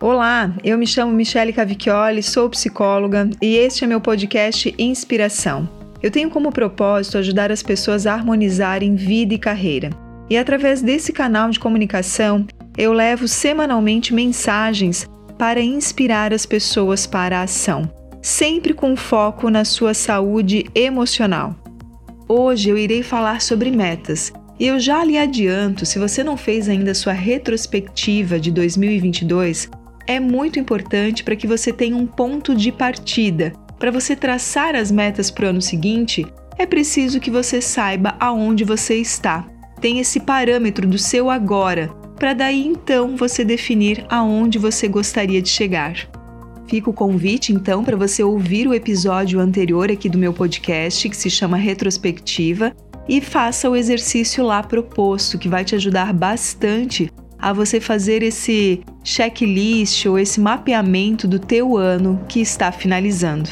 [0.00, 5.68] Olá, eu me chamo Michele Cavicchioli, sou psicóloga e este é meu podcast Inspiração.
[6.02, 9.90] Eu tenho como propósito ajudar as pessoas a harmonizarem vida e carreira.
[10.28, 12.44] E através desse canal de comunicação,
[12.76, 15.08] eu levo semanalmente mensagens
[15.38, 17.88] para inspirar as pessoas para a ação,
[18.20, 21.54] sempre com foco na sua saúde emocional.
[22.28, 24.32] Hoje eu irei falar sobre metas.
[24.58, 29.68] E eu já lhe adianto, se você não fez ainda sua retrospectiva de 2022,
[30.06, 33.52] é muito importante para que você tenha um ponto de partida.
[33.78, 36.26] Para você traçar as metas para o ano seguinte,
[36.58, 39.46] é preciso que você saiba aonde você está.
[39.80, 45.48] Tem esse parâmetro do seu agora, para daí então você definir aonde você gostaria de
[45.48, 45.94] chegar.
[46.66, 51.16] Fica o convite então para você ouvir o episódio anterior aqui do meu podcast, que
[51.16, 52.74] se chama Retrospectiva,
[53.06, 57.12] e faça o exercício lá proposto, que vai te ajudar bastante
[57.44, 63.50] a você fazer esse checklist ou esse mapeamento do teu ano que está finalizando.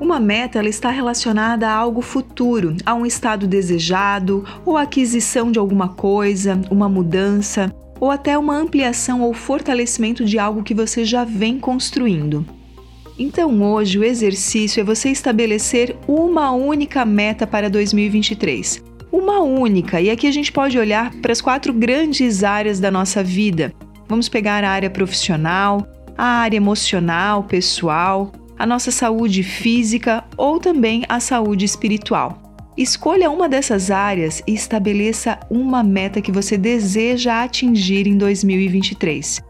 [0.00, 5.58] Uma meta ela está relacionada a algo futuro, a um estado desejado ou aquisição de
[5.58, 11.24] alguma coisa, uma mudança ou até uma ampliação ou fortalecimento de algo que você já
[11.24, 12.46] vem construindo.
[13.18, 20.00] Então, hoje, o exercício é você estabelecer uma única meta para 2023 uma única.
[20.00, 23.72] E aqui a gente pode olhar para as quatro grandes áreas da nossa vida.
[24.08, 25.86] Vamos pegar a área profissional,
[26.18, 32.42] a área emocional, pessoal, a nossa saúde física ou também a saúde espiritual.
[32.76, 39.40] Escolha uma dessas áreas e estabeleça uma meta que você deseja atingir em 2023.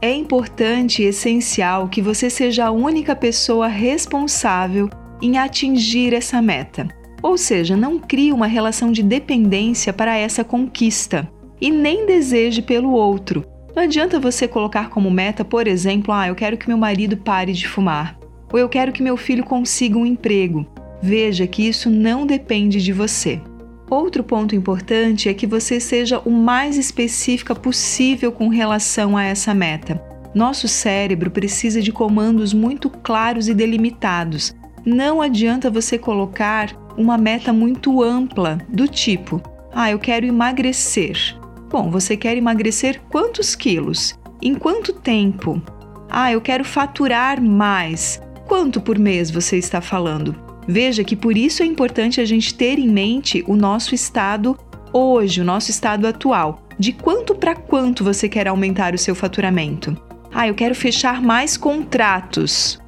[0.00, 4.88] É importante e essencial que você seja a única pessoa responsável
[5.20, 7.01] em atingir essa meta.
[7.22, 12.90] Ou seja, não crie uma relação de dependência para essa conquista e nem deseje pelo
[12.90, 13.46] outro.
[13.74, 17.52] Não adianta você colocar como meta, por exemplo, ah, eu quero que meu marido pare
[17.52, 18.18] de fumar,
[18.52, 20.66] ou eu quero que meu filho consiga um emprego.
[21.00, 23.40] Veja que isso não depende de você.
[23.88, 29.54] Outro ponto importante é que você seja o mais específica possível com relação a essa
[29.54, 30.02] meta.
[30.34, 34.54] Nosso cérebro precisa de comandos muito claros e delimitados.
[34.84, 39.40] Não adianta você colocar uma meta muito ampla, do tipo:
[39.72, 41.36] ah, eu quero emagrecer.
[41.70, 44.18] Bom, você quer emagrecer quantos quilos?
[44.42, 45.62] Em quanto tempo?
[46.10, 48.20] Ah, eu quero faturar mais.
[48.46, 50.36] Quanto por mês você está falando?
[50.68, 54.58] Veja que por isso é importante a gente ter em mente o nosso estado
[54.92, 56.62] hoje, o nosso estado atual.
[56.78, 59.96] De quanto para quanto você quer aumentar o seu faturamento?
[60.32, 62.81] Ah, eu quero fechar mais contratos.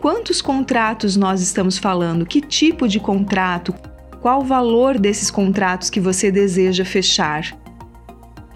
[0.00, 2.24] Quantos contratos nós estamos falando?
[2.24, 3.74] Que tipo de contrato?
[4.20, 7.58] Qual o valor desses contratos que você deseja fechar?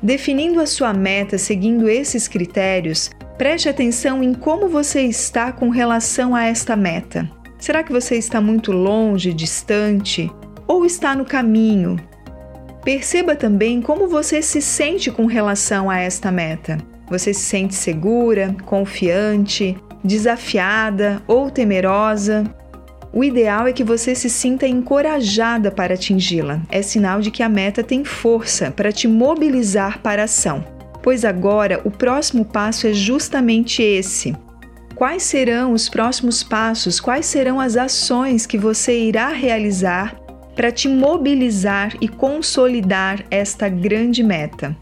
[0.00, 6.32] Definindo a sua meta seguindo esses critérios, preste atenção em como você está com relação
[6.32, 7.28] a esta meta.
[7.58, 10.30] Será que você está muito longe, distante
[10.68, 11.96] ou está no caminho?
[12.84, 16.78] Perceba também como você se sente com relação a esta meta.
[17.08, 22.44] Você se sente segura, confiante, desafiada ou temerosa.
[23.12, 26.60] O ideal é que você se sinta encorajada para atingi-la.
[26.70, 30.64] É sinal de que a meta tem força para te mobilizar para a ação.
[31.02, 34.34] Pois agora o próximo passo é justamente esse.
[34.94, 37.00] Quais serão os próximos passos?
[37.00, 40.16] Quais serão as ações que você irá realizar
[40.54, 44.76] para te mobilizar e consolidar esta grande meta?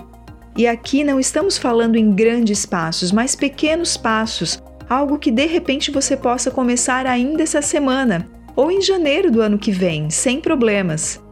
[0.57, 4.61] E aqui não estamos falando em grandes passos, mas pequenos passos
[4.91, 9.57] algo que de repente você possa começar ainda essa semana ou em janeiro do ano
[9.57, 11.23] que vem, sem problemas.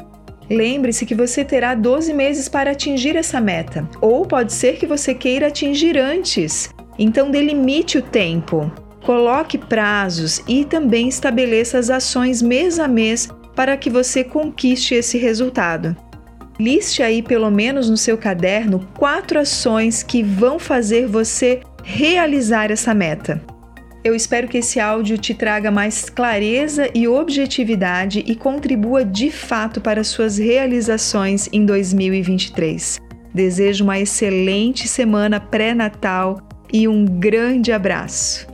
[0.48, 5.12] Lembre-se que você terá 12 meses para atingir essa meta, ou pode ser que você
[5.12, 6.70] queira atingir antes.
[6.98, 8.72] Então, delimite o tempo,
[9.04, 15.18] coloque prazos e também estabeleça as ações mês a mês para que você conquiste esse
[15.18, 15.94] resultado.
[16.58, 22.92] Liste aí, pelo menos no seu caderno, quatro ações que vão fazer você realizar essa
[22.92, 23.40] meta.
[24.08, 29.82] Eu espero que esse áudio te traga mais clareza e objetividade e contribua de fato
[29.82, 32.98] para suas realizações em 2023.
[33.34, 36.40] Desejo uma excelente semana pré-natal
[36.72, 38.47] e um grande abraço.